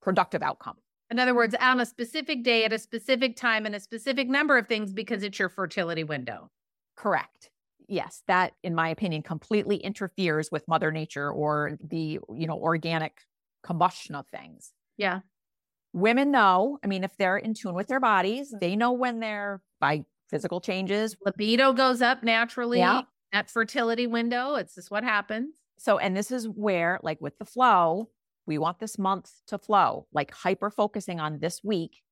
[0.00, 0.76] productive outcome.
[1.10, 4.56] In other words, on a specific day at a specific time and a specific number
[4.56, 6.50] of things because it's your fertility window.
[6.94, 7.50] Correct.
[7.88, 13.20] Yes, that in my opinion completely interferes with mother nature or the, you know, organic
[13.62, 14.72] combustion of things.
[14.96, 15.20] Yeah.
[15.92, 19.62] Women know, I mean if they're in tune with their bodies, they know when they're
[19.80, 23.02] by physical changes, libido goes up naturally yeah.
[23.32, 24.56] at fertility window.
[24.56, 25.54] It's just what happens.
[25.78, 28.10] So and this is where like with the flow,
[28.46, 30.06] we want this month to flow.
[30.12, 32.02] Like hyper focusing on this week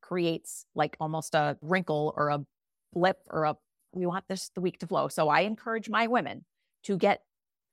[0.00, 2.44] creates like almost a wrinkle or a
[2.92, 3.56] blip or a,
[3.92, 5.08] we want this the week to flow.
[5.08, 6.44] So I encourage my women
[6.84, 7.22] to get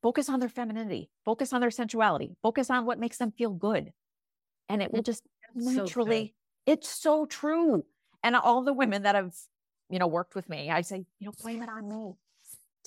[0.02, 3.92] focus on their femininity, focus on their sensuality, focus on what makes them feel good.
[4.68, 5.22] And it will just
[5.54, 6.34] naturally,
[6.66, 7.84] it's so true.
[8.22, 9.34] And all the women that have,
[9.88, 12.14] you know, worked with me, I say, you know, blame it on me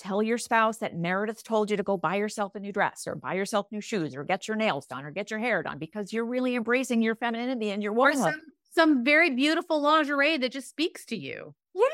[0.01, 3.15] tell your spouse that Meredith told you to go buy yourself a new dress or
[3.15, 6.11] buy yourself new shoes or get your nails done or get your hair done because
[6.11, 8.27] you're really embracing your femininity and your womanhood.
[8.27, 8.41] Or some,
[8.73, 11.53] some very beautiful lingerie that just speaks to you.
[11.75, 11.91] Yes.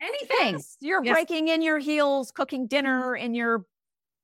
[0.00, 0.54] Anything.
[0.54, 0.76] Yes.
[0.80, 1.14] You're yes.
[1.14, 3.24] breaking in your heels, cooking dinner mm-hmm.
[3.24, 3.66] in your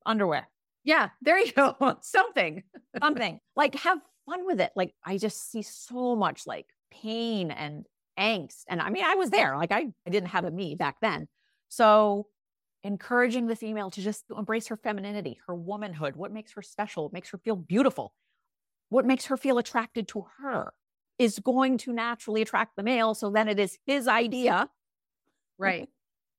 [0.07, 0.49] underwear.
[0.85, 1.77] Yeah, there you go.
[2.03, 2.63] Something.
[3.01, 3.41] Something.
[3.57, 4.73] Like have fun with it.
[4.75, 7.87] Like I just see so much like pain and
[8.19, 8.63] angst.
[8.69, 9.57] And I mean, I was there.
[9.57, 11.29] Like I, I didn't have a me back then.
[11.69, 12.27] So
[12.83, 17.13] encouraging the female to just embrace her femininity, her womanhood, what makes her special, what
[17.13, 18.13] makes her feel beautiful,
[18.91, 20.73] what makes her feel attracted to her
[21.19, 23.15] is going to naturally attract the male.
[23.15, 24.69] So then it is his idea.
[25.65, 25.89] Right.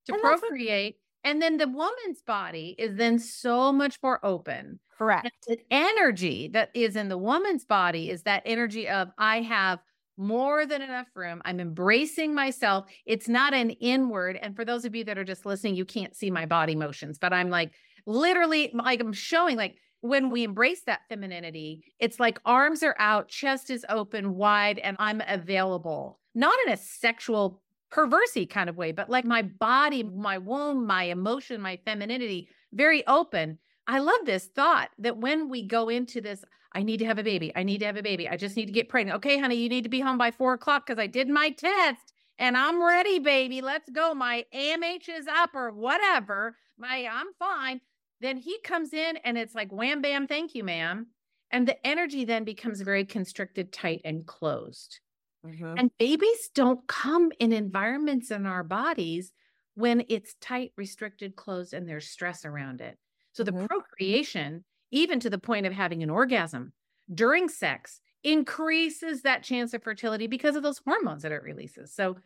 [0.08, 0.98] to and procreate.
[1.24, 4.80] And then the woman's body is then so much more open.
[4.98, 5.26] Correct.
[5.26, 9.80] And the energy that is in the woman's body is that energy of, I have
[10.18, 11.42] more than enough room.
[11.44, 12.86] I'm embracing myself.
[13.06, 14.38] It's not an inward.
[14.42, 17.18] And for those of you that are just listening, you can't see my body motions,
[17.18, 17.74] but I'm like
[18.06, 23.28] literally like I'm showing like when we embrace that femininity, it's like arms are out,
[23.28, 27.64] chest is open wide, and I'm available, not in a sexual
[27.96, 33.06] perversey kind of way, but like my body, my womb, my emotion, my femininity, very
[33.08, 33.58] open.
[33.88, 37.24] I love this thought that when we go into this, I need to have a
[37.24, 37.54] baby.
[37.56, 38.28] I need to have a baby.
[38.28, 39.16] I just need to get pregnant.
[39.18, 42.12] Okay, honey, you need to be home by four o'clock because I did my test
[42.38, 43.62] and I'm ready, baby.
[43.62, 44.14] Let's go.
[44.14, 46.58] My AMH is up or whatever.
[46.78, 47.80] My I'm fine.
[48.20, 51.08] Then he comes in and it's like wham bam, thank you, ma'am.
[51.52, 55.00] And the energy then becomes very constricted, tight, and closed.
[55.46, 55.76] Mm-hmm.
[55.78, 59.32] And babies don't come in environments in our bodies
[59.76, 62.98] when it's tight, restricted, closed, and there's stress around it.
[63.34, 63.66] So the mm-hmm.
[63.66, 66.74] procreation, even to the point of having an orgasm
[67.14, 71.94] during sex, increases that chance of fertility because of those hormones that it releases.
[71.94, 72.18] So,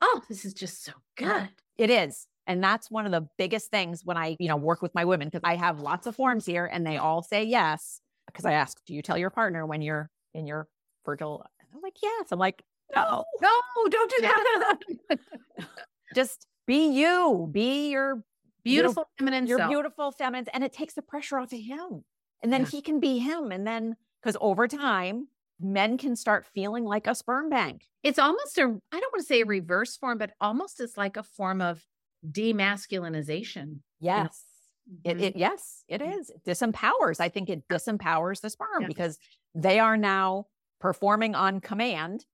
[0.00, 1.48] oh, this is just so good.
[1.76, 2.28] It is.
[2.46, 5.28] And that's one of the biggest things when I, you know, work with my women
[5.28, 8.00] because I have lots of forms here and they all say yes.
[8.26, 10.68] Because I ask, do you tell your partner when you're in your
[11.04, 11.46] fertile?
[11.74, 12.28] I'm like, yes.
[12.30, 12.62] I'm like,
[12.94, 13.50] no, no,
[13.90, 14.78] don't do that.
[16.14, 18.22] Just be you, be your
[18.62, 20.46] beautiful feminine your beautiful feminine.
[20.52, 22.04] And it takes the pressure off of him.
[22.42, 22.68] And then yeah.
[22.68, 23.50] he can be him.
[23.52, 25.28] And then because over time,
[25.60, 27.88] men can start feeling like a sperm bank.
[28.02, 31.16] It's almost a, I don't want to say a reverse form, but almost it's like
[31.16, 31.84] a form of
[32.30, 33.78] demasculinization.
[34.00, 34.42] Yes.
[34.86, 35.10] You know?
[35.10, 35.24] it, mm-hmm.
[35.24, 36.20] it, yes, it mm-hmm.
[36.20, 36.30] is.
[36.30, 37.20] It disempowers.
[37.20, 38.86] I think it disempowers the sperm yeah.
[38.86, 39.18] because
[39.54, 40.46] they are now
[40.80, 42.24] performing on command,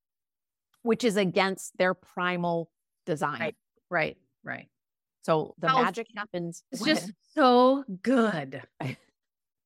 [0.82, 2.70] which is against their primal
[3.06, 3.40] design.
[3.40, 3.56] Right.
[3.90, 4.16] Right.
[4.44, 4.68] Right.
[5.22, 6.62] So the oh, magic happens.
[6.72, 6.94] It's when...
[6.94, 8.62] just so good.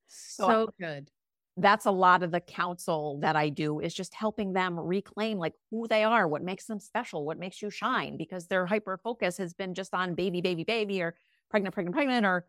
[0.08, 1.10] so, so good
[1.56, 5.54] that's a lot of the counsel that I do is just helping them reclaim like
[5.70, 9.36] who they are, what makes them special, what makes you shine, because their hyper focus
[9.38, 11.14] has been just on baby, baby, baby, or
[11.50, 12.46] pregnant, pregnant, pregnant, or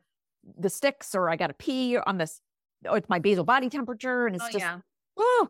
[0.58, 2.42] the sticks, or I got to pee on this,
[2.88, 4.26] oh, it's my basal body temperature.
[4.26, 4.80] And it's oh, just, yeah.
[5.18, 5.50] oh.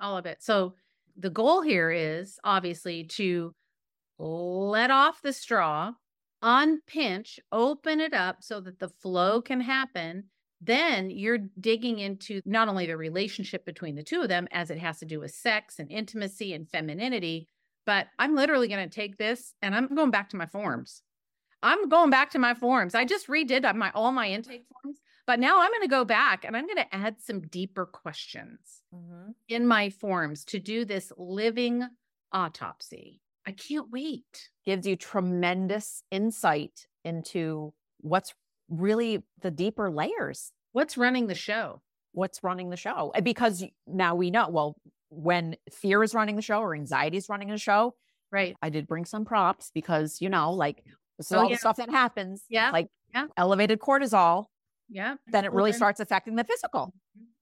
[0.00, 0.42] All of it.
[0.42, 0.74] So
[1.16, 3.54] the goal here is obviously to
[4.18, 5.92] let off the straw,
[6.42, 10.24] unpinch, open it up so that the flow can happen
[10.60, 14.78] then you're digging into not only the relationship between the two of them as it
[14.78, 17.48] has to do with sex and intimacy and femininity,
[17.86, 21.02] but I'm literally going to take this and I'm going back to my forms.
[21.62, 22.94] I'm going back to my forms.
[22.94, 26.46] I just redid my all my intake forms, but now I'm going to go back
[26.46, 29.32] and I'm going to add some deeper questions mm-hmm.
[29.46, 31.86] in my forms to do this living
[32.32, 33.20] autopsy.
[33.46, 34.48] I can't wait.
[34.64, 38.32] Gives you tremendous insight into what's
[38.70, 40.50] really the deeper layers.
[40.72, 41.82] What's running the show?
[42.12, 43.12] What's running the show?
[43.22, 44.76] Because now we know, well,
[45.10, 47.94] when fear is running the show or anxiety is running the show,
[48.32, 48.56] right?
[48.62, 50.82] I did bring some props because, you know, like
[51.18, 51.56] this is oh, all yeah.
[51.56, 52.44] the stuff that happens.
[52.48, 52.70] Yeah.
[52.70, 53.26] Like yeah.
[53.36, 54.46] elevated cortisol.
[54.88, 55.16] Yeah.
[55.26, 56.94] Then it really starts affecting the physical.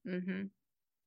[0.06, 0.44] Mm-hmm.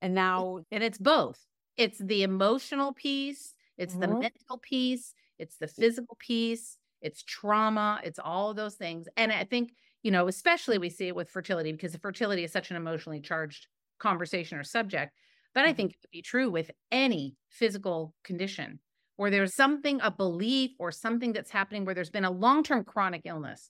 [0.02, 1.46] And now, and it's both.
[1.78, 4.02] It's the emotional piece, it's mm-hmm.
[4.02, 9.08] the mental piece, it's the physical piece, it's trauma, it's all of those things.
[9.16, 9.72] And I think
[10.04, 13.68] you know, especially we see it with fertility because fertility is such an emotionally charged
[14.00, 15.14] conversation or subject.
[15.54, 15.76] But I mm-hmm.
[15.76, 18.80] think it could be true with any physical condition
[19.18, 22.84] where there's something, a belief or something that's happening where there's been a long term
[22.84, 23.70] chronic illness.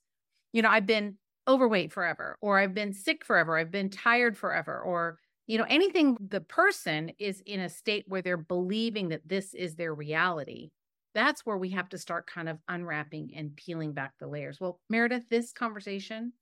[0.53, 1.15] You know, I've been
[1.47, 6.17] overweight forever, or I've been sick forever, I've been tired forever, or, you know, anything
[6.19, 10.69] the person is in a state where they're believing that this is their reality
[11.13, 14.59] that's where we have to start kind of unwrapping and peeling back the layers.
[14.59, 16.33] Well, Meredith, this conversation,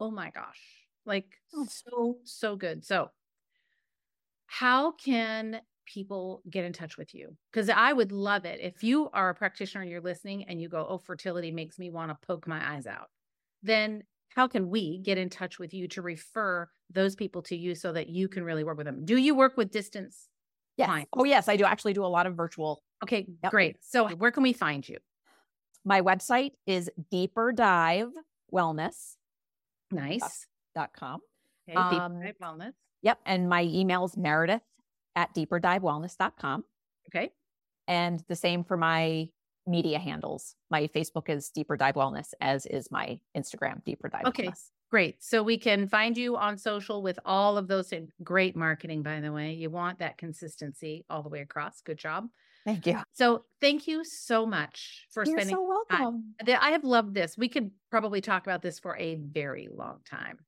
[0.00, 0.60] oh my gosh,
[1.04, 1.66] like oh.
[1.68, 2.84] so, so good.
[2.84, 3.10] So,
[4.46, 7.36] how can people get in touch with you?
[7.52, 10.68] Because I would love it if you are a practitioner and you're listening and you
[10.68, 13.08] go, oh, fertility makes me want to poke my eyes out.
[13.62, 17.74] Then how can we get in touch with you to refer those people to you
[17.74, 19.04] so that you can really work with them?
[19.04, 20.28] Do you work with distance?
[20.76, 20.88] Yes.
[20.88, 21.10] Clients?
[21.14, 23.50] Oh, yes, I do actually do a lot of virtual Okay, yep.
[23.50, 23.76] great.
[23.82, 24.98] So where can we find you?
[25.84, 28.08] My website is deeper dive
[28.52, 29.16] wellness.
[29.90, 30.46] Nice.
[30.74, 31.20] Dot com.
[31.68, 32.72] Okay, um, deeper dive wellness.
[33.02, 33.18] Yep.
[33.26, 34.62] And my email is meredith
[35.14, 36.64] at deeper dive deeperdivewellness.com.
[37.08, 37.30] Okay.
[37.86, 39.28] And the same for my
[39.66, 40.54] media handles.
[40.70, 44.48] My Facebook is Deeper Dive Wellness, as is my Instagram, Deeper Dive okay.
[44.48, 44.70] Wellness.
[44.90, 45.22] Great.
[45.22, 49.32] So we can find you on social with all of those great marketing, by the
[49.32, 49.52] way.
[49.52, 51.80] You want that consistency all the way across.
[51.80, 52.28] Good job.
[52.64, 53.00] Thank you.
[53.12, 55.56] So thank you so much for You're spending.
[55.56, 56.34] so welcome.
[56.44, 56.58] Time.
[56.60, 57.36] I have loved this.
[57.36, 60.38] We could probably talk about this for a very long time.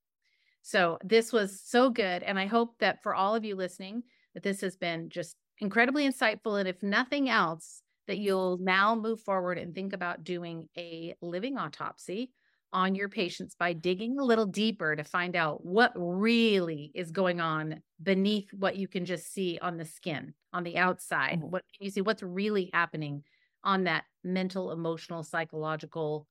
[0.63, 4.03] So this was so good, and I hope that for all of you listening,
[4.35, 6.59] that this has been just incredibly insightful.
[6.59, 11.57] And if nothing else, that you'll now move forward and think about doing a living
[11.57, 12.33] autopsy
[12.73, 17.41] on your patients by digging a little deeper to find out what really is going
[17.41, 21.51] on beneath what you can just see on the skin on the outside mm-hmm.
[21.51, 23.23] what can you see what's really happening
[23.65, 26.27] on that mental, emotional, psychological,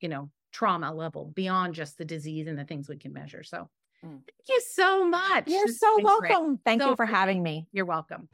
[0.00, 3.42] you know, trauma level beyond just the disease and the things we can measure.
[3.42, 3.68] So
[4.04, 4.10] mm.
[4.10, 5.46] thank you so much.
[5.46, 6.46] You're so welcome.
[6.46, 6.58] Great.
[6.64, 7.68] Thank so you for having me.
[7.72, 8.28] You're welcome.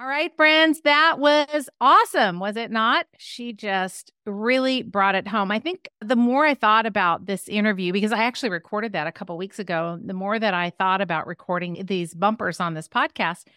[0.00, 3.06] All right, friends, that was awesome, was it not?
[3.18, 5.50] She just really brought it home.
[5.50, 9.12] I think the more I thought about this interview, because I actually recorded that a
[9.12, 13.48] couple weeks ago, the more that I thought about recording these bumpers on this podcast,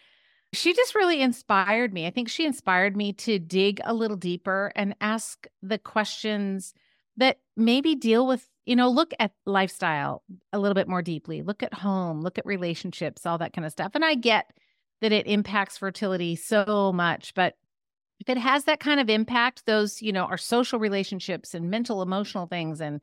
[0.52, 2.08] she just really inspired me.
[2.08, 6.74] I think she inspired me to dig a little deeper and ask the questions
[7.18, 11.62] that maybe deal with, you know, look at lifestyle a little bit more deeply, look
[11.62, 13.92] at home, look at relationships, all that kind of stuff.
[13.94, 14.50] And I get
[15.02, 17.34] that it impacts fertility so much.
[17.34, 17.54] But
[18.20, 22.02] if it has that kind of impact, those, you know, our social relationships and mental,
[22.02, 23.00] emotional things and,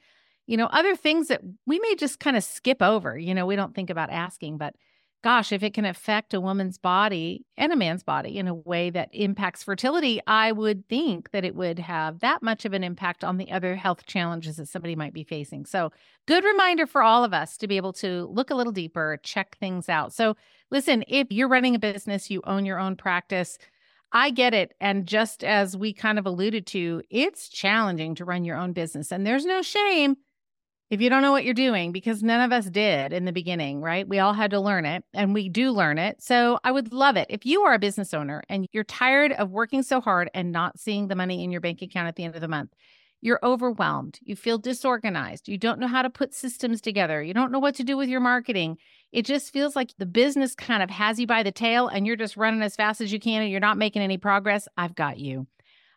[0.47, 3.57] you know, other things that we may just kind of skip over, you know, we
[3.57, 4.73] don't think about asking, but
[5.21, 8.89] gosh, if it can affect a woman's body and a man's body in a way
[8.89, 13.23] that impacts fertility, I would think that it would have that much of an impact
[13.23, 15.65] on the other health challenges that somebody might be facing.
[15.65, 15.91] So,
[16.25, 19.57] good reminder for all of us to be able to look a little deeper, check
[19.59, 20.13] things out.
[20.13, 20.37] So,
[20.71, 23.57] listen, if you're running a business, you own your own practice.
[24.11, 24.73] I get it.
[24.79, 29.11] And just as we kind of alluded to, it's challenging to run your own business.
[29.11, 30.17] And there's no shame
[30.89, 33.81] if you don't know what you're doing, because none of us did in the beginning,
[33.81, 34.07] right?
[34.07, 36.21] We all had to learn it and we do learn it.
[36.21, 39.51] So I would love it if you are a business owner and you're tired of
[39.51, 42.33] working so hard and not seeing the money in your bank account at the end
[42.33, 42.73] of the month.
[43.21, 44.17] You're overwhelmed.
[44.23, 45.47] You feel disorganized.
[45.47, 47.21] You don't know how to put systems together.
[47.21, 48.77] You don't know what to do with your marketing.
[49.11, 52.15] It just feels like the business kind of has you by the tail and you're
[52.15, 54.67] just running as fast as you can and you're not making any progress.
[54.77, 55.47] I've got you.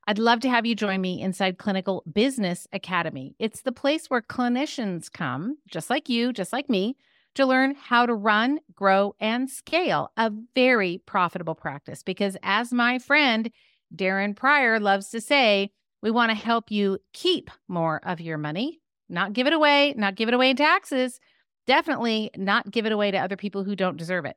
[0.05, 3.37] I'd love to have you join me inside Clinical Business Academy.
[3.39, 6.97] It's the place where clinicians come, just like you, just like me,
[7.37, 12.03] to learn how to run, grow, and scale a very profitable practice.
[12.03, 13.53] Because as my friend
[13.95, 15.71] Darren Pryor loves to say,
[16.03, 20.17] we want to help you keep more of your money, not give it away, not
[20.17, 21.21] give it away in taxes,
[21.69, 24.37] definitely not give it away to other people who don't deserve it.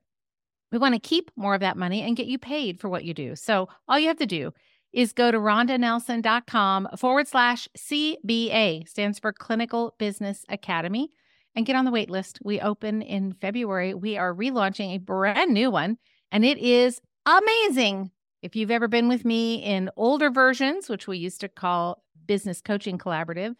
[0.71, 3.15] We want to keep more of that money and get you paid for what you
[3.15, 3.35] do.
[3.35, 4.53] So all you have to do
[4.95, 11.11] is go to rhondanelson.com forward slash CBA, stands for Clinical Business Academy,
[11.53, 12.39] and get on the wait list.
[12.43, 13.93] We open in February.
[13.93, 15.97] We are relaunching a brand new one,
[16.31, 18.11] and it is amazing.
[18.41, 22.61] If you've ever been with me in older versions, which we used to call Business
[22.61, 23.55] Coaching Collaborative,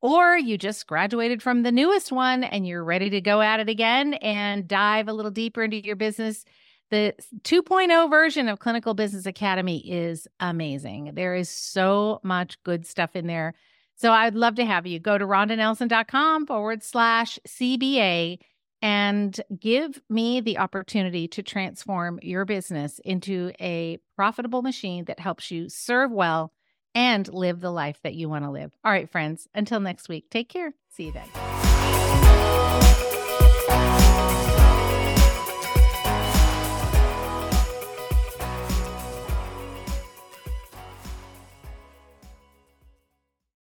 [0.00, 3.68] or you just graduated from the newest one and you're ready to go at it
[3.68, 6.46] again and dive a little deeper into your business,
[6.90, 11.12] the 2.0 version of Clinical Business Academy is amazing.
[11.14, 13.54] There is so much good stuff in there.
[13.96, 18.38] So I'd love to have you go to rhondanelson.com forward slash CBA
[18.80, 25.50] and give me the opportunity to transform your business into a profitable machine that helps
[25.50, 26.52] you serve well
[26.94, 28.72] and live the life that you want to live.
[28.84, 30.74] All right, friends, until next week, take care.
[30.90, 31.47] See you then.